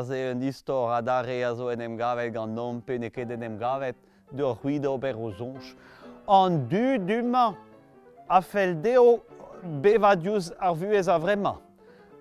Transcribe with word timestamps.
a-se 0.00 0.32
un 0.32 0.42
istor 0.42 0.92
a 0.92 1.00
dare 1.02 1.44
a 1.44 1.54
zo 1.54 1.68
en 1.70 1.80
em 1.80 1.96
gavet 1.96 2.32
gant 2.32 2.54
nompe 2.56 2.96
ne 2.98 3.10
ket 3.12 3.30
en 3.30 3.42
em 3.44 3.56
gavet 3.60 3.96
d'ur 4.32 4.56
c'huid 4.60 4.86
ober 4.88 5.16
o 5.18 5.30
zonj. 5.36 5.74
An 6.28 6.66
du 6.68 6.98
duma 6.98 7.54
a 8.28 8.40
fel 8.40 8.74
deo 8.82 9.20
bevadiouz 9.82 10.52
ar 10.58 10.74
vuez 10.74 11.08
a 11.08 11.18
vrema. 11.18 11.56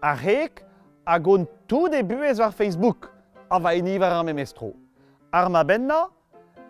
A 0.01 0.13
rek 0.15 0.63
a 1.05 1.19
gont 1.19 1.47
tout 1.67 1.93
e 1.93 2.03
buez 2.03 2.39
war 2.39 2.51
Facebook 2.51 3.09
a 3.49 3.59
va 3.59 3.75
enivar 3.75 4.11
ar 4.11 4.25
memestro. 4.25 4.73
Ar 5.31 5.49
ma 5.49 5.63
benna 5.63 6.07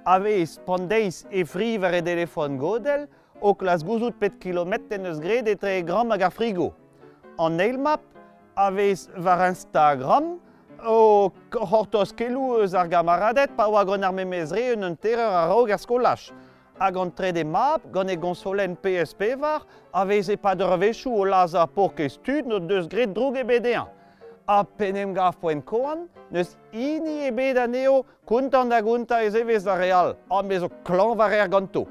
a 0.06 0.20
vez 0.20 0.60
pandeiz 0.66 1.26
e 1.32 1.46
friver 1.46 1.94
e 1.94 2.02
telefon 2.02 2.58
godel 2.58 3.08
o 3.42 3.56
klas 3.56 3.84
gouzout 3.84 4.20
pet 4.20 4.38
kilomet 4.40 4.92
en 4.92 5.08
eus 5.10 5.20
gred 5.20 5.48
e 5.48 5.56
tre 5.56 5.82
gram 5.82 6.12
hag 6.12 6.28
ar 6.28 6.36
frigo. 6.36 6.74
An 7.40 7.60
eilmap 7.60 8.04
a 8.58 8.70
vez 8.72 9.08
war 9.16 9.48
Instagram 9.48 10.38
o 10.86 11.32
hortos 11.54 12.12
kelou 12.12 12.60
eus 12.62 12.74
ar 12.74 12.88
gamaradet 12.88 13.56
pa 13.58 13.68
oa 13.68 13.84
gant 13.86 14.04
ar 14.04 14.14
memezre 14.14 14.74
un 14.76 14.84
an 14.88 14.96
terreur 14.96 15.34
a 15.34 15.48
raog 15.48 15.72
ar 15.72 15.80
skolach. 15.80 16.30
Hag 16.80 16.98
an 16.98 17.12
tre 17.12 17.32
de 17.36 17.44
map, 17.44 17.84
gant 17.92 18.10
e 18.10 18.16
gonsolen 18.16 18.78
PSP 18.80 19.36
var, 19.40 19.66
a 19.92 20.06
veze 20.06 20.38
pa 20.38 20.54
dervezhou 20.56 21.20
o 21.20 21.26
laza 21.26 21.66
por 21.68 21.94
ket 21.96 22.16
stud 22.16 22.48
no 22.48 22.60
deus 22.60 22.88
gret 22.88 23.14
droug 23.14 23.38
e 23.38 23.44
bedean. 23.44 23.90
A 24.48 24.64
penem 24.64 25.14
gaf 25.14 25.38
poen 25.42 25.62
koan, 25.62 26.08
neus 26.32 26.56
ini 26.72 27.28
e 27.28 27.32
bed 27.36 27.60
aneo 27.60 28.06
kuntan 28.26 28.72
da 28.72 28.80
gunta 28.82 29.22
ez 29.24 29.36
evez 29.36 29.64
da 29.64 29.76
real, 29.78 30.16
a 30.32 30.42
mezo 30.42 30.70
klan 30.88 31.18
var 31.18 31.34
er 31.34 31.50
ganto. 31.50 31.86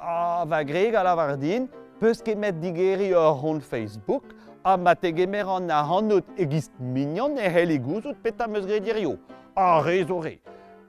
A 0.00 0.44
va 0.44 0.62
greg 0.64 0.94
a 0.94 1.04
lavar 1.04 1.36
din, 1.38 1.68
peus 2.00 2.20
ket 2.20 2.36
met 2.36 2.58
digeri 2.60 3.12
ur 3.14 3.38
hon 3.40 3.60
Facebook, 3.60 4.34
a 4.64 4.76
ma 4.76 4.94
an 5.02 5.70
a 5.70 5.82
hanout 5.84 6.24
egist 6.38 6.72
mignon 6.80 7.36
e 7.36 7.48
heli 7.48 7.78
gouzout 7.78 8.16
peta 8.22 8.46
meus 8.46 8.66
gredirio. 8.66 9.18
A 9.54 9.82
re 9.82 10.04
zo 10.06 10.20
re. 10.20 10.40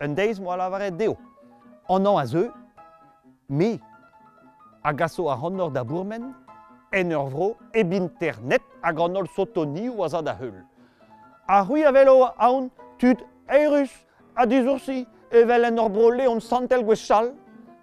Un 0.02 0.16
deiz 0.16 0.40
moa 0.40 0.56
lavaret 0.56 0.98
deo. 0.98 1.18
An 1.90 2.08
an 2.08 2.18
a 2.18 2.26
zeu, 2.26 2.52
me 3.50 3.80
a 4.84 4.94
gaso 4.94 5.30
a 5.30 5.36
hanor 5.36 5.72
da 5.72 5.84
bourmen, 5.84 6.34
en 6.94 7.12
ur 7.12 7.30
vro 7.30 7.56
e 7.74 7.84
binternet 7.84 8.62
hag 8.82 9.00
an 9.00 9.18
ol 9.18 9.28
sotoni 9.28 9.90
ou 9.90 10.08
zad 10.08 10.28
a 10.28 10.36
heul. 10.40 10.56
A 11.48 11.64
hui 11.64 11.84
a 11.84 11.92
velo 11.92 12.32
aon 12.38 12.70
tud 12.98 13.18
eirus 13.50 13.92
a 14.36 14.46
dizoursi 14.46 15.06
evel 15.32 15.66
en 15.66 15.80
ur 15.80 15.90
brole 15.90 16.28
on 16.28 16.40
santel 16.40 16.84
gwez 16.84 17.06
chal. 17.08 17.34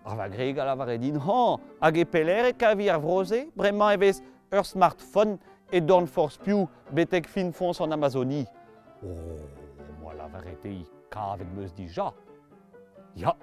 Ar 0.05 0.17
va 0.17 0.29
greg 0.29 0.59
a 0.59 0.65
lavaret 0.65 1.01
din 1.01 1.20
han 1.20 1.61
hag 1.81 1.98
e 1.98 2.05
pelere 2.05 2.53
kavi 2.53 2.89
ar 2.91 3.01
vroze 3.01 3.47
bremañ 3.55 3.95
evez 3.95 4.23
ur 4.53 4.65
smartphone 4.65 5.39
et 5.73 5.81
Dorn 5.81 6.06
Force 6.06 6.39
Più, 6.39 6.67
betek 6.92 7.27
fin 7.27 7.51
fons 7.53 7.81
en 7.81 7.91
Amazonie. 7.91 8.47
Oh, 9.03 9.09
moi 10.01 10.12
la 10.14 10.29
vérité, 10.29 10.87
kavet 11.11 11.47
meus 11.56 11.75
déjà. 11.75 12.12
Ja, 13.17 13.34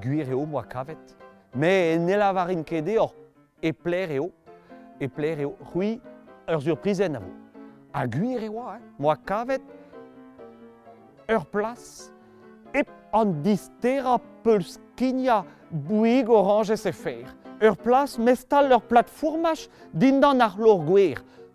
guireo 0.00 0.46
moi 0.46 0.62
kavet, 0.64 1.16
mais 1.54 1.98
ne 1.98 2.16
la 2.16 2.32
varin 2.32 2.62
kedeor, 2.62 3.14
et 3.62 3.72
plereo, 3.72 4.30
et 5.00 5.08
plereo, 5.08 5.56
hui, 5.74 6.00
ur 6.48 6.62
surprise 6.62 7.00
hein, 7.00 7.10
en 7.10 7.14
avo. 7.16 7.32
A 7.92 8.06
guireo, 8.06 8.60
hein, 8.60 8.80
moi 8.98 9.16
kavet, 9.16 9.62
ur 11.28 11.46
place, 11.46 12.12
et 12.74 12.86
an 13.12 13.32
distera 13.42 14.18
puls 14.44 14.78
kinia, 14.96 15.44
buig 15.70 16.28
orange 16.28 16.76
se 16.76 16.92
fer. 16.92 17.26
Ur 17.60 17.76
place 17.76 18.18
mestal 18.18 18.68
leur 18.68 18.82
plateformach 18.84 19.68
din 19.92 20.20
dan 20.20 20.42
ar 20.44 20.58
lor 20.60 20.84
guer. 20.84 21.22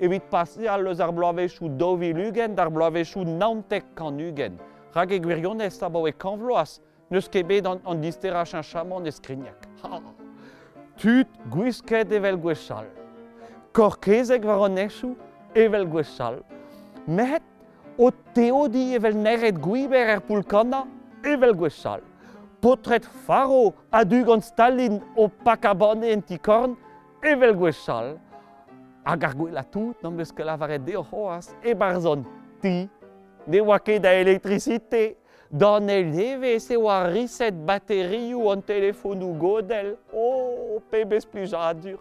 evit 0.00 0.24
pase 0.30 0.68
al 0.68 0.86
eus 0.88 1.00
ar 1.00 1.12
bloavezhou 1.12 1.68
dovi 1.78 2.12
lugen 2.16 2.54
d'ar 2.56 2.70
bloavezhou 2.72 3.24
naontek 3.24 3.92
kan 3.94 4.20
ugen. 4.20 4.58
Rag 4.94 5.12
e 5.12 5.20
gwirionez 5.22 5.82
abao 5.82 6.08
e 6.08 6.12
kanvloaz, 6.12 6.80
neus 7.10 7.28
ket 7.28 7.46
bet 7.48 7.66
an, 7.66 7.82
an 7.84 8.00
disterach 8.02 8.54
an 8.54 8.64
chamon 8.66 9.06
e 9.06 9.12
skriniak. 9.12 9.68
Ha! 9.82 10.00
Tut 11.00 11.28
gwisket 11.52 12.12
evel 12.12 12.36
gwechal. 12.40 12.88
Korkezek 13.72 14.44
var 14.44 14.64
an 14.66 14.78
echou 14.82 15.14
evel 15.54 15.86
gwechal. 15.88 16.40
Met 17.06 17.44
o 17.98 18.10
teodi 18.34 18.90
evel 18.96 19.16
neret 19.16 19.60
gwiber 19.62 20.16
er 20.16 20.24
pulkana 20.24 20.84
evel 21.24 21.54
gwechal. 21.56 22.02
Potret 22.60 23.06
faro 23.26 23.72
adug 23.92 24.28
an 24.34 24.42
Stalin 24.44 24.98
o 25.16 25.28
pakabane 25.44 26.10
en 26.12 26.22
tikorn 26.22 26.76
evel 27.24 27.54
gwechal. 27.56 28.18
a 29.04 29.16
gargouille 29.16 29.54
tout, 29.70 29.94
non, 30.02 30.12
parce 30.12 30.32
que 30.32 30.42
la 30.42 30.56
varette 30.56 30.94
hoas 30.94 31.06
oh, 31.12 31.54
oh, 31.54 31.66
et 31.66 31.74
barzon 31.74 32.24
ti, 32.60 32.88
ne 33.46 33.60
wake 33.60 34.00
d'électricité, 34.00 35.16
dans 35.50 35.84
les 35.84 36.58
se 36.60 36.76
wa 36.76 37.04
reset 37.04 37.50
batterie 37.50 38.34
ou 38.34 38.50
un 38.50 38.60
téléphone 38.60 39.22
ou 39.22 39.32
godel, 39.32 39.96
oh, 40.14 40.80
pebes 40.90 41.24
plus 41.24 41.54
dur. 41.82 41.98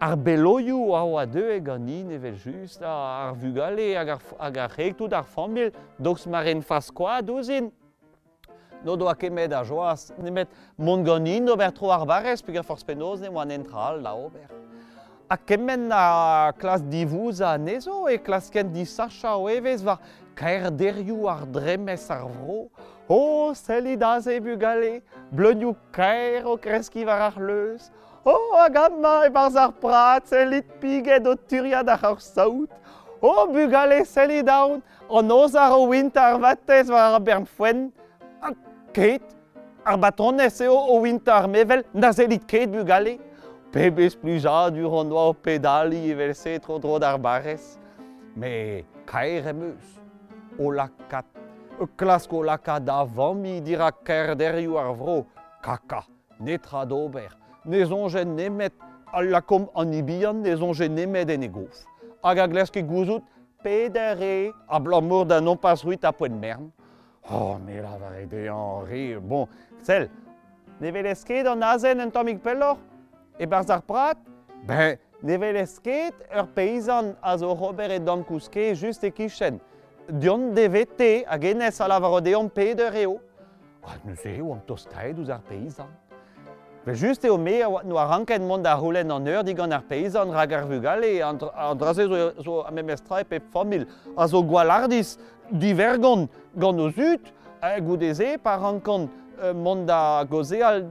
Ar 0.00 0.16
beloioù 0.16 0.94
a 0.96 1.02
oa 1.04 1.26
deu 1.28 1.50
e 1.52 1.58
ganin 1.60 2.08
evel 2.16 2.38
just 2.40 2.80
ar 2.80 3.34
vugale 3.36 3.90
hag 3.92 4.56
ar 4.56 4.72
rektout 4.72 5.12
ar 5.12 5.26
famil, 5.28 5.74
doks 6.00 6.24
mar 6.26 6.48
en 6.48 6.62
faskoa 6.64 7.18
dozin. 7.20 7.68
No 8.80 8.96
doa 8.96 9.12
kemet 9.12 9.52
a 9.52 9.60
joas, 9.60 10.06
nemet 10.16 10.48
mont 10.78 11.04
ganin 11.04 11.52
ober 11.52 11.68
tro 11.76 11.92
ar 11.92 12.06
barez, 12.08 12.40
peg 12.40 12.56
a 12.56 12.64
forspenoz 12.64 13.20
ne 13.20 13.28
oan 13.28 13.52
entral 13.52 14.00
da 14.00 14.14
ober. 14.16 14.48
a 15.30 15.36
kemen 15.36 15.92
a 15.92 16.52
klas 16.58 16.82
divouz 16.82 17.40
a 17.40 17.56
nezo 17.56 18.08
e 18.08 18.18
klas 18.18 18.50
ken 18.50 18.72
di 18.72 18.84
sacha 18.84 19.36
o 19.36 19.48
evez 19.48 19.84
war 19.84 20.00
kaerderioù 20.34 21.28
ar 21.30 21.46
dremes 21.46 22.10
ar 22.10 22.26
vro. 22.26 22.66
O, 23.08 23.14
oh, 23.14 23.54
seli 23.54 23.96
da 23.96 24.18
ze 24.20 24.40
bugale, 24.40 25.02
bleunioù 25.30 25.76
kaer 25.92 26.46
o 26.46 26.56
kreski 26.58 27.06
war 27.06 27.20
ar 27.28 27.38
leuz. 27.38 27.92
O, 28.24 28.34
oh, 28.34 28.58
a 28.58 28.68
gamma 28.68 29.26
e 29.26 29.30
barz 29.30 29.56
ar 29.56 29.72
prat, 29.72 30.26
selit 30.26 30.66
piget 30.80 31.26
o 31.26 31.36
turiad 31.36 31.88
ar 31.88 32.04
ar 32.10 32.18
saout. 32.18 32.70
O, 33.22 33.28
oh, 33.28 33.46
bugale 33.46 34.04
seli 34.04 34.42
daoun, 34.42 34.82
an 35.10 35.30
oz 35.30 35.54
ar 35.54 35.78
o 35.78 35.86
wint 35.94 36.16
ar 36.16 36.38
vatez 36.42 36.90
war 36.90 37.14
ar 37.14 37.22
bern 37.22 37.46
fwen. 37.46 37.92
A 38.42 38.50
ket, 38.94 39.22
ar 39.86 39.98
batonez 39.98 40.60
eo 40.60 40.74
o 40.74 41.00
wint 41.06 41.28
ar 41.28 41.46
mevel, 41.46 41.86
na 41.94 42.10
selit 42.12 42.46
ket 42.50 42.70
bugale. 42.74 43.18
Pebes 43.70 44.16
pluja 44.16 44.68
durando 44.70 45.32
pedali 45.32 46.12
verset 46.12 46.58
tro 46.58 46.98
d'arbares, 46.98 47.78
mais 48.34 48.84
caeremus, 49.06 50.00
o 50.58 50.72
lacat, 50.72 51.24
euh, 51.80 51.86
clasco 51.96 52.42
lacat 52.42 52.80
d'avant 52.80 53.34
mi 53.34 53.60
dira 53.60 53.92
ker 53.92 54.34
deriu 54.34 54.76
ar 54.76 54.90
vro, 54.92 55.24
caca, 55.62 56.02
netra 56.40 56.84
d'ober, 56.84 57.30
nezon 57.64 58.08
je 58.08 58.24
nemet, 58.24 58.74
alla 59.12 59.40
com 59.40 59.68
anibian 59.76 60.42
nezon 60.42 60.74
je 60.74 60.90
nemet 60.90 61.30
en 61.30 61.46
egof, 61.46 61.86
hag 62.24 62.42
a 62.42 62.50
gleske 62.50 62.82
gouzout, 62.82 63.22
pedere, 63.62 64.50
a 64.66 64.80
blamour 64.80 65.26
da 65.26 65.40
non 65.40 65.54
pas 65.54 65.78
ruit 65.84 66.02
a 66.04 66.10
poen 66.10 66.34
mern. 66.40 66.72
Oh, 67.30 67.56
mais 67.64 67.80
la 67.80 67.96
va 67.98 68.16
aider 68.18 68.50
Henri, 68.50 69.14
bon, 69.14 69.46
celle, 69.78 70.10
ne 70.80 70.90
veleske 70.90 71.44
d'an 71.46 71.62
azen 71.62 72.02
en 72.02 72.10
tomik 72.10 72.42
pelor, 72.42 72.80
E 73.40 73.46
barz 73.46 73.70
ar 73.70 73.80
prat, 73.80 74.18
ben, 74.68 74.98
develez 75.24 75.78
ket 75.80 76.12
ur 76.28 76.44
peizan 76.52 77.14
a 77.22 77.38
zo 77.40 77.54
Robert 77.56 77.90
e 77.90 77.98
Don 77.98 78.20
Kouske 78.22 78.74
just 78.74 79.04
e 79.04 79.10
kichen. 79.10 79.56
Dion 80.10 80.52
devete 80.52 81.24
a 81.26 81.38
genez 81.38 81.80
a 81.80 81.88
lavaro 81.88 82.20
deon 82.20 82.50
peder 82.52 82.92
eo. 83.00 83.16
Ah, 83.82 83.96
neus 84.04 84.26
eo 84.26 84.52
an 84.52 84.60
tostaet 84.66 85.16
ouz 85.16 85.30
ar 85.32 85.40
peizan. 85.48 85.88
Ve 86.84 86.94
just 86.94 87.24
eo 87.24 87.38
me 87.38 87.62
no 87.84 87.96
a 87.96 88.04
ranken 88.10 88.44
mont 88.46 88.66
a 88.66 88.76
roulen 88.76 89.10
an 89.10 89.26
eur 89.26 89.42
digan 89.42 89.72
ar 89.72 89.88
peizan 89.88 90.36
rag 90.36 90.52
ar 90.52 90.68
vugale 90.68 91.22
an 91.24 91.40
draze 91.78 92.04
zo, 92.04 92.42
zo 92.44 92.60
a 92.60 92.70
memestra 92.70 93.22
e 93.22 93.24
pep 93.24 93.48
famil. 93.52 93.86
A 94.18 94.28
zo 94.28 94.42
gwalardis 94.44 95.16
divergon 95.50 96.28
gant 96.56 96.80
o 96.80 96.90
zut, 96.90 97.32
a 97.62 97.80
goudeze 97.80 98.36
par 98.42 98.60
rankant 98.60 99.08
mont 99.54 99.86
da 99.86 100.24
gozeal 100.28 100.82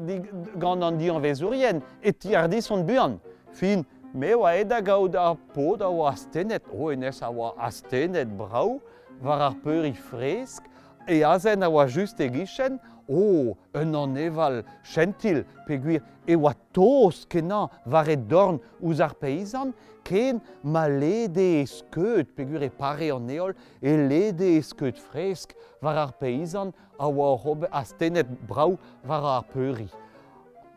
gant 0.60 0.84
an 0.84 0.98
dian 0.98 1.22
vezurien, 1.22 1.82
et 2.04 2.20
ti 2.20 2.36
ar 2.36 2.50
son 2.62 2.84
buan. 2.84 3.20
Fin, 3.54 3.86
me 4.14 4.34
oa 4.34 4.56
eda 4.58 4.82
gaud 4.82 5.16
ar 5.16 5.36
pod 5.54 5.82
a 5.82 5.90
oa 5.90 6.12
astenet, 6.12 6.64
o 6.74 6.88
oh, 6.88 6.92
enes 6.92 7.22
a 7.22 7.30
oa 7.30 7.54
astenet 7.58 8.28
brau, 8.38 8.80
war 9.22 9.42
ar 9.42 9.56
peuri 9.64 9.94
fresk, 9.94 10.64
e 11.08 11.24
azen 11.24 11.64
a 11.64 11.70
oa 11.70 11.88
just 11.88 12.20
e 12.20 12.30
gichen, 12.30 12.80
o, 13.10 13.52
oh, 13.52 13.58
un 13.74 13.96
an 13.96 14.18
eval 14.18 14.64
chentil 14.84 15.44
peguir 15.68 16.04
e 16.28 16.36
oa 16.36 16.54
tos 16.74 17.26
kenan 17.26 17.70
var 17.86 18.10
e 18.10 18.16
dorn 18.16 18.60
ouz 18.82 19.02
ar 19.02 19.16
peizan, 19.18 19.74
ken 20.04 20.42
ma 20.64 20.86
lede 20.88 21.62
e 21.62 21.66
skeut 21.66 22.36
peguir 22.36 22.68
e 22.68 22.70
pare 22.70 23.10
an 23.14 23.30
eol, 23.30 23.56
e 23.82 23.96
lede 24.10 24.52
e 24.58 24.62
skeut 24.62 24.98
fresk 24.98 25.56
var 25.82 25.98
ar 25.98 26.14
peizan 26.20 26.74
a 27.00 27.08
oa 27.08 27.34
robe 27.44 27.68
a 27.72 27.82
stenet 27.86 28.30
brau 28.48 28.78
var 29.04 29.26
ar 29.38 29.48
peuri. 29.54 29.90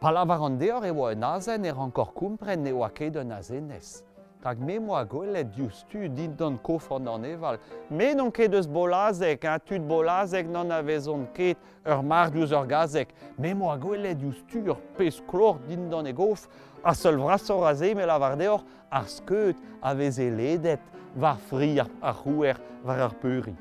Palavar 0.00 0.40
an 0.46 0.56
deor 0.58 0.84
e 0.84 0.90
oa 0.90 1.12
un 1.12 1.28
azen 1.34 1.64
er 1.64 1.76
ankor 1.78 2.14
kumpren 2.16 2.66
e 2.66 2.72
oa 2.72 2.88
ket 2.90 3.16
un 3.16 3.36
azenez. 3.36 4.00
Hag 4.42 4.58
memoa 4.58 4.98
a 4.98 5.06
gwelet 5.06 5.52
diouz 5.54 5.84
tu 5.86 6.08
dit 6.10 6.30
d'an 6.34 6.56
kofor 6.66 6.98
d'an 6.98 7.22
eval. 7.22 7.60
Me 7.94 8.08
non 8.18 8.30
ket 8.34 8.50
eus 8.58 8.66
bolazek, 8.66 9.44
hein, 9.46 9.60
tud 9.62 9.84
bolazek 9.86 10.48
non 10.50 10.72
a 10.74 10.80
vezon 10.82 11.28
ket 11.36 11.60
ur 11.86 12.00
mar 12.02 12.32
diouz 12.34 12.50
ur 12.50 12.66
gazek. 12.66 13.12
Memoa 13.38 13.76
a 13.76 13.78
gwelet 13.78 14.18
diouz 14.18 14.40
tu 14.50 14.64
ur 14.66 14.80
pez 14.96 15.20
klor 15.30 15.60
dit 15.68 15.78
d'an 15.90 16.08
e 16.10 16.12
gof, 16.12 16.48
a 16.82 16.90
seul 16.98 17.20
vrasor 17.22 17.68
a 17.68 17.74
zemel 17.78 18.10
a 18.10 18.16
var 18.18 18.34
deor, 18.40 18.64
ar 18.90 19.06
skeut 19.06 19.60
a 19.78 19.92
veze 19.94 20.26
ledet 20.34 20.82
var 21.14 21.38
fri 21.46 21.76
ar, 21.78 21.90
ar 22.02 22.16
c'houer 22.24 22.58
var 22.82 22.98
ar 23.06 23.14
peuri. 23.22 23.54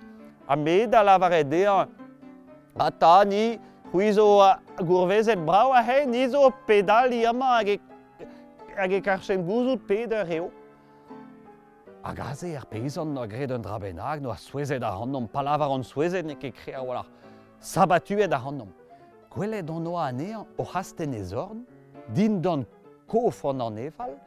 A 0.49 0.57
me 0.57 0.87
da 0.89 1.03
la 1.05 1.19
var 1.21 1.35
e 1.37 1.43
dea, 1.43 1.75
a 2.73 2.89
ta 2.89 3.21
ni, 3.23 3.59
c'hwizo 3.91 4.25
a 4.41 4.57
gourvezet 4.81 5.45
brau 5.45 5.75
a 5.77 5.83
he, 5.85 6.07
nizo 6.09 6.49
pedal 6.65 7.13
i 7.13 7.21
ama 7.29 7.51
hag 7.59 7.69
e, 7.75 7.77
hag 8.79 8.97
e 8.97 9.01
karchen 9.05 9.45
gouzout 9.45 9.85
peder 9.85 10.25
eo. 10.25 10.49
Hag 12.03 12.19
a 12.19 12.33
ze 12.33 12.55
er 12.55 12.65
pezon 12.65 13.13
no 13.13 13.27
gred 13.27 13.51
un 13.51 13.61
drabenag 13.61 14.21
no 14.21 14.31
a 14.31 14.37
souezet 14.37 14.81
a 14.81 14.89
hannom, 14.97 15.27
palavar 15.27 15.69
an 15.69 15.83
souezet 15.83 16.25
ne 16.25 16.35
ket 16.35 16.55
krea 16.55 16.81
wala. 16.81 17.05
Sabatuet 17.59 18.33
a 18.33 18.39
hannom. 18.41 18.71
Gwelet 19.29 19.69
an 19.69 19.87
oa 19.87 20.07
anean 20.07 20.47
o 20.57 20.63
hasten 20.63 21.13
ez 21.13 21.33
orn, 21.33 21.61
din 22.15 22.41
dan 22.41 22.65
kof 23.07 23.45
an 23.45 23.61
an 23.61 23.77
eval, 23.77 24.17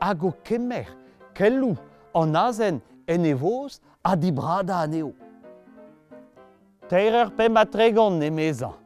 hag 0.00 0.24
o 0.24 0.34
kemer, 0.44 0.86
kellou, 1.34 1.78
an 2.14 2.36
azen 2.36 2.82
en 3.08 3.24
evoz 3.24 3.80
a 4.04 4.14
dibrada 4.16 4.82
aneo. 4.84 5.14
Teir 6.88 7.16
ur 7.22 7.32
pe 7.32 7.48
matregon 7.48 8.20
ne 8.20 8.30
mezan. 8.30 8.76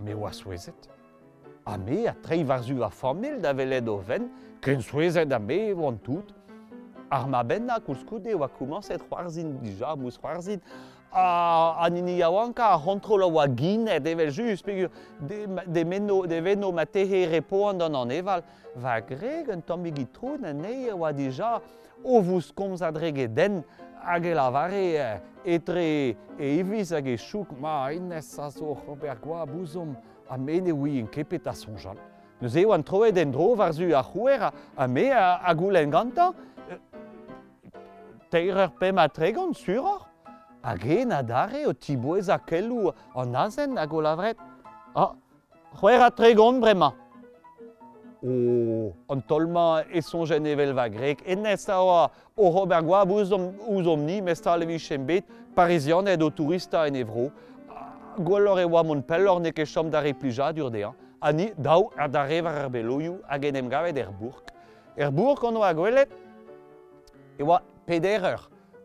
Me 0.00 0.14
oa 0.14 0.32
souezet. 0.32 0.88
A 1.66 1.76
me 1.76 2.06
a 2.08 2.14
treivarzu 2.24 2.80
a 2.82 2.88
formel 2.88 3.40
da 3.42 3.52
velet 3.52 3.86
o 3.88 3.98
ven, 3.98 4.30
ken 4.64 4.80
souezet 4.80 5.32
a 5.32 5.38
me 5.38 5.74
oan 5.74 5.98
tout. 5.98 6.39
ar 7.10 7.26
mabenna 7.28 7.80
koulskoude 7.80 8.34
oa 8.34 8.48
koumanset 8.48 9.02
c'hoarzin 9.08 9.58
dija 9.62 9.96
mous 9.96 10.18
c'hoarzin 10.18 10.60
a, 11.12 11.74
a 11.84 11.90
nini 11.90 12.18
yaouanka 12.20 12.64
a 12.70 12.78
rentrol 12.78 13.22
oa 13.26 13.48
ginet 13.48 14.06
evel 14.06 14.30
just 14.30 14.64
pegur 14.64 14.90
de, 15.20 15.46
de, 15.66 15.84
meno, 15.84 16.26
de 16.26 16.40
veno 16.40 16.72
ma 16.72 16.84
tehe 16.86 17.26
repoan 17.32 17.78
dan 17.78 17.94
an 17.94 18.10
eval 18.10 18.42
va 18.76 19.00
greg 19.00 19.50
un 19.50 19.62
tammig 19.62 19.98
i 19.98 20.06
troun 20.06 20.44
en 20.44 20.64
eie 20.64 20.92
oa 20.94 21.12
dija 21.12 21.58
o 22.04 22.20
vous 22.20 22.52
komz 22.54 22.82
adrege 22.82 23.26
den 23.28 23.62
hag 24.04 24.26
e 24.26 24.34
lavare 24.34 24.84
etre 25.44 26.14
e 26.38 26.52
ivis 26.60 26.94
hag 26.94 27.08
e 27.08 27.16
chouk 27.18 27.58
ma 27.58 27.90
ines 27.92 28.38
a 28.38 28.50
zo 28.50 28.76
c'hober 28.84 29.18
gwa 29.20 29.46
bouzom 29.46 29.96
a 30.30 30.38
mene 30.38 30.70
oui 30.70 31.00
en 31.00 31.08
kepet 31.10 31.46
a 31.50 31.52
sonjal. 31.52 31.98
Neus 32.40 32.54
eo 32.56 32.70
an 32.72 32.84
troet 32.86 33.18
en 33.18 33.32
dro 33.34 33.50
war 33.58 33.72
zu 33.74 33.90
a 33.92 34.02
c'houer 34.06 34.46
a 34.76 34.86
me 34.88 35.10
a, 35.10 35.40
a 35.42 35.54
goulen 35.54 35.90
gantan 35.90 36.32
teir 38.30 38.70
pe 38.78 38.92
ma 38.92 39.08
tregon 39.08 39.54
suror. 39.54 40.06
Hag 40.62 40.84
en 40.86 41.14
dare 41.26 41.66
o 41.66 41.72
tibouez 41.72 42.28
a 42.28 42.38
kellou 42.38 42.92
an 43.16 43.34
azen 43.34 43.78
hag 43.78 43.92
o 43.92 44.00
lavret. 44.00 44.36
Ah, 44.94 45.14
c'hwer 45.78 46.02
a 46.02 46.10
tregon 46.10 46.60
brema. 46.60 46.92
O, 48.22 48.92
an 49.08 49.22
tolma 49.22 49.82
e 49.88 50.02
son 50.02 50.26
evel 50.46 50.74
va 50.74 50.88
grek, 50.88 51.22
en 51.26 51.46
ez 51.46 51.68
a 51.68 51.80
oa 51.80 52.10
o 52.36 52.50
Robert 52.50 52.84
bouzom 52.84 53.54
ouzom 53.66 54.04
ni, 54.04 54.20
mez 54.20 54.40
ta 54.40 54.56
levi 54.56 54.78
chembet, 54.78 55.24
parizianet 55.54 56.20
o 56.22 56.30
tourista 56.30 56.86
en 56.86 56.96
evro, 56.96 57.30
gwellor 58.18 58.60
e 58.60 58.66
oa 58.66 58.82
mon 58.82 59.00
pellor 59.02 59.40
ne 59.40 59.52
ket 59.52 59.68
chom 59.72 59.90
dare 59.90 60.12
plija 60.12 60.52
dur 60.52 60.70
dea, 60.70 60.92
ani 61.22 61.52
daou 61.56 61.90
a 61.96 62.08
dare 62.08 62.42
var 62.42 62.58
ar 62.66 62.68
beloioù 62.68 63.22
hag 63.26 63.44
en 63.44 63.56
em 63.56 63.70
gavet 63.70 63.96
er 63.96 64.12
bourg. 64.20 64.42
Er 64.96 65.10
bourg 65.10 65.42
an 65.44 65.56
oa 65.56 65.72
gwelet, 65.72 66.10
e 67.38 67.42
oa 67.42 67.62
pederer 67.90 68.38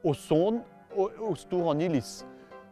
o 0.03 0.13
son 0.13 0.63
o, 0.95 1.09
o 1.29 1.35
stour 1.35 1.69
an 1.71 1.81
ilis. 1.81 2.23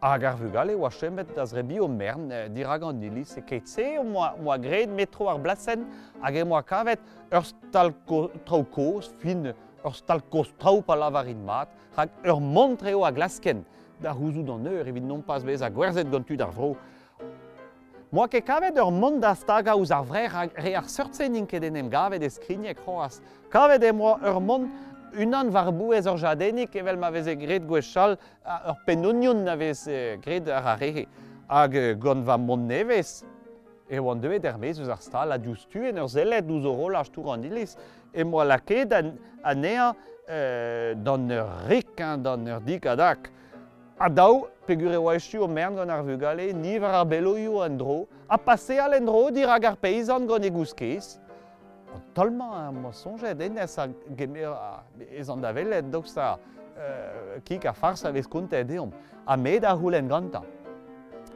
Hag 0.02 0.24
ar 0.26 0.36
vugal 0.36 0.72
e 0.72 0.74
oa 0.74 0.90
chemet 0.90 1.30
da 1.36 1.44
zrebi 1.46 1.78
o 1.80 1.86
mern 1.88 2.26
eh, 2.34 2.48
dirag 2.52 2.82
an 2.84 3.02
ilis 3.06 3.36
E 3.38 3.42
ket 3.46 3.70
se 3.70 3.84
moa, 4.02 4.34
moa 4.36 4.56
gred 4.58 4.90
metro 4.90 5.28
ar 5.30 5.38
blasen 5.38 5.86
hag 6.22 6.36
e 6.36 6.44
moa 6.44 6.62
kavet 6.66 7.00
ur 7.30 7.46
stalko 7.46 8.18
traukoz 8.48 9.12
fin 9.22 9.52
ur 9.52 9.94
stalkoz 9.94 10.50
trau 10.58 10.82
pa 10.82 10.96
lavarin 10.98 11.44
mat 11.46 11.70
hag 11.96 12.10
ur 12.26 12.40
montreo 12.42 13.04
a 13.06 13.12
glasken 13.14 13.62
da 14.02 14.12
houzout 14.12 14.50
an 14.56 14.66
eur 14.72 14.90
evit 14.90 15.06
non 15.06 15.22
pas 15.22 15.44
bez 15.44 15.62
a 15.62 15.70
gwerzet 15.70 16.10
gantud 16.10 16.42
ar 16.42 16.50
vro. 16.50 16.74
Moa 18.10 18.26
ket 18.28 18.44
kavet 18.46 18.76
ur 18.78 18.90
mont 18.90 19.22
da 19.22 19.32
staga 19.38 19.76
ouz 19.78 19.94
ar 19.94 20.02
vrer 20.06 20.34
re 20.58 20.74
ar 20.74 20.90
seurtsenin 20.90 21.46
ket 21.46 21.62
enem 21.70 21.88
gavet 21.90 22.22
e 22.22 22.30
skriniek 22.30 22.82
c'hoaz. 22.82 23.22
Kavet 23.50 23.86
e 23.86 23.92
moa 23.92 24.18
ur 24.34 24.42
mont 24.42 24.68
unan 25.18 25.50
war 25.54 25.72
bouez 25.72 26.06
ur 26.06 26.18
jadenik 26.18 26.76
evel 26.76 26.96
ma 26.96 27.10
veze 27.10 27.34
gred 27.34 27.66
gwez 27.68 27.86
chal 27.92 28.16
ur 28.68 28.76
penonion 28.86 29.44
na 29.44 29.56
vez 29.56 29.84
gred 30.24 30.48
ar 30.48 30.74
arehe. 30.74 31.06
Hag 31.48 32.00
gant 32.00 32.24
va 32.24 32.38
mont 32.38 32.68
nevez, 32.68 33.24
e 33.88 33.98
oan 33.98 34.20
devet 34.20 34.44
er 34.44 34.58
mez 34.58 34.80
eus 34.80 34.88
ar 34.88 35.02
stal 35.02 35.34
a 35.34 35.38
diouz 35.38 35.66
tuen 35.70 35.98
ur 36.00 36.08
zelet 36.08 36.48
ouz 36.50 36.64
oro 36.66 36.88
laj 36.94 37.10
an 37.32 37.44
iliz. 37.44 37.76
E 38.12 38.24
moa 38.24 38.44
laket 38.44 38.92
an, 38.92 39.14
anea 39.42 39.92
euh, 40.28 40.94
dan 40.94 41.30
ur 41.30 41.68
rik, 41.68 41.96
dan 41.96 42.46
ur 42.46 42.60
dik 42.60 42.86
adak. 42.86 43.30
A 43.98 44.08
daou, 44.08 44.48
pegure 44.66 44.96
oa 44.96 45.14
echu 45.14 45.42
o 45.42 45.48
mern 45.48 45.76
gant 45.76 45.90
ar 45.90 46.02
vugale, 46.02 46.52
nivar 46.52 46.94
ar 46.94 47.06
beloioù 47.06 47.60
an 47.62 47.78
dro, 47.78 48.06
a 48.28 48.38
pase 48.38 48.78
al 48.80 48.94
en 48.94 49.06
dro 49.06 49.30
dir 49.30 49.48
hag 49.48 49.64
ar 49.64 49.76
peizan 49.76 50.26
gant 50.26 50.44
e. 50.44 50.50
Tolman 52.14 52.70
em 52.70 52.84
eus 52.86 52.96
soñjet, 53.02 53.40
enez 53.40 53.78
a 53.78 53.88
gemer 54.16 54.52
ez 55.10 55.28
an 55.30 55.42
da 55.42 55.52
velet, 55.52 55.90
dok 55.90 56.06
sa 56.06 56.38
euh, 56.78 57.38
kik 57.44 57.66
a 57.66 57.72
farsa 57.72 58.12
vez 58.12 58.26
kontet 58.26 58.70
eom, 58.70 58.92
a 59.26 59.36
med 59.36 59.64
a 59.64 59.74
houlen 59.74 60.08
ganta. 60.08 60.42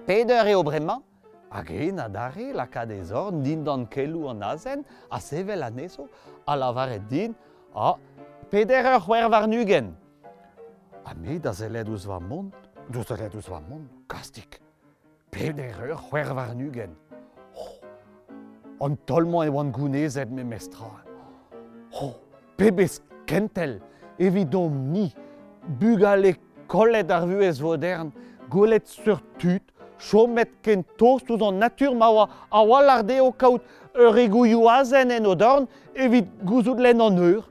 Peder 0.06 0.46
eo 0.48 0.62
bremañ, 0.62 1.02
a 1.50 1.62
gen 1.64 1.98
a 1.98 2.08
dare 2.08 2.52
lakad 2.52 2.90
ez 2.90 3.12
or, 3.12 3.32
din 3.32 3.64
dan 3.64 3.86
kelou 3.86 4.28
an 4.30 4.42
azen, 4.42 4.84
a 5.10 5.20
sevel 5.20 5.62
a 5.62 5.70
neso, 5.70 6.08
a 6.46 6.56
lavaret 6.56 7.08
din, 7.08 7.34
a 7.74 7.94
peder 8.50 8.94
ur 8.94 9.00
c'hwer 9.00 9.28
var 9.30 9.48
nugen. 9.48 9.94
A 11.04 11.14
med 11.14 11.46
a 11.46 11.52
zeled 11.52 11.88
ouz 11.88 12.06
va 12.06 12.20
mont, 12.20 12.52
d'ouz 12.88 13.06
zeled 13.06 13.34
ouz 13.34 13.48
va 13.48 13.60
mont, 13.60 13.88
kastik. 14.08 14.60
Peder 15.30 15.76
ur 15.90 15.96
c'hwer 15.96 16.34
var 16.34 16.54
nugen. 16.54 16.96
an 18.80 18.96
tolmañ 19.06 19.46
e 19.46 19.50
oan 19.50 19.72
gounezet 19.72 20.30
me 20.30 20.44
mestra. 20.44 21.02
Ho, 21.92 22.14
pebez 22.56 23.00
kentel, 23.26 23.80
evidom 24.18 24.92
ni, 24.92 25.12
bugal 25.80 26.24
e 26.24 26.34
kollet 26.68 27.10
ar 27.10 27.26
vuez 27.26 27.60
vodern, 27.60 28.12
golet 28.50 28.86
sur 28.86 29.20
tut, 29.38 29.62
chomet 29.98 30.50
ken 30.62 30.84
tost 30.98 31.30
ouz 31.30 31.42
an 31.42 31.58
natur 31.58 31.94
maoa 31.94 32.28
a 32.50 32.62
wallardeo 32.64 33.32
kaout 33.32 33.62
ur 33.98 34.18
e 34.18 34.28
en 34.28 35.26
o 35.26 35.34
dorn, 35.34 35.68
evit 35.94 36.26
gouzout 36.44 36.78
len 36.78 37.00
an 37.00 37.18
eur, 37.18 37.44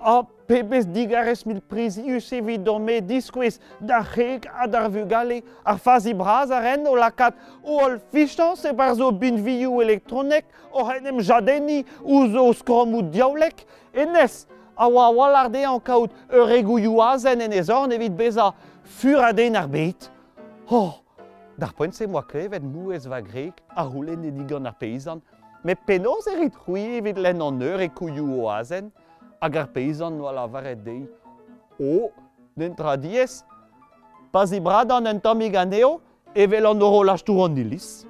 a 0.00 0.22
pebez 0.48 0.86
digarez 0.88 1.44
mil 1.46 1.60
prizius 1.60 2.32
evit 2.32 2.64
dorme 2.64 2.98
disquis 3.04 3.60
da 3.80 4.00
c'heg 4.02 4.48
a 4.48 4.66
dar 4.66 4.88
vugale 4.88 5.42
ar 5.64 5.78
fazi 5.78 6.14
braz 6.16 6.50
ar 6.50 6.62
ren 6.64 6.86
o 6.88 6.94
lakat. 6.96 7.34
O 7.62 7.78
ol 7.84 7.98
fichtan 8.12 8.56
se 8.56 8.72
par 8.72 8.94
zo 8.94 9.10
viu 9.12 9.80
elektronek 9.82 10.44
o 10.72 10.84
renem 10.88 11.20
jadeni 11.20 11.84
ou 12.02 12.26
zo 12.32 12.52
skromou 12.52 13.02
diaolek. 13.02 13.66
Enez 13.94 14.46
a 14.76 14.88
oa 14.88 15.10
walarde 15.10 15.64
an 15.66 15.80
kaout 15.80 16.10
ur 16.32 16.50
egouiou 16.50 17.02
azen 17.02 17.40
en 17.40 17.52
ezorn 17.52 17.92
evit 17.92 18.16
beza 18.16 18.52
furaden 18.84 19.56
ar 19.56 19.68
bet. 19.68 20.10
Oh, 20.70 21.00
dar 21.58 21.74
poent 21.74 21.94
se 21.94 22.06
moa 22.06 22.22
klevet 22.22 22.62
mouez 22.62 23.06
va 23.06 23.20
grek 23.20 23.60
a 23.76 23.84
roulen 23.84 24.24
e 24.24 24.30
digan 24.30 24.66
ar 24.66 24.76
peizan, 24.78 25.20
me 25.64 25.74
penoz 25.74 26.28
erit 26.30 26.54
c'houi 26.54 26.98
evit 27.00 27.18
len 27.18 27.42
an 27.42 27.60
eur 27.60 27.80
e 27.82 27.90
o 27.90 28.48
azen, 28.48 28.92
hag 29.40 29.56
ar 29.56 29.68
peizan 29.72 30.18
no 30.18 30.32
la 30.32 30.46
varet 30.46 30.82
dei. 30.84 31.06
O, 31.78 32.10
dentra 32.56 32.96
diez, 32.96 33.44
pas 34.32 34.52
e 34.52 34.60
bradan 34.60 35.06
en 35.06 35.20
tamig 35.20 35.56
aneo, 35.56 36.00
evel 36.34 36.66
an 36.66 36.82
oro 36.82 37.04
lastouran 37.06 37.56
ilis. 37.56 38.07